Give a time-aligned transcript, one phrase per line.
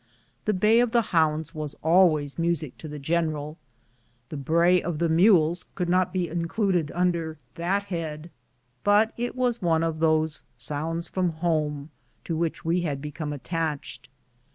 [0.45, 3.59] The bay of the hounds was always music to the general.
[4.29, 8.31] The bray of the mules could not be included under that head
[8.83, 11.91] but it was one of thos6" sounds from home"
[12.25, 14.07] to which we had become at tached.